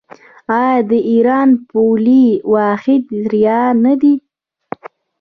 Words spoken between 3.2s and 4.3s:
ریال نه دی؟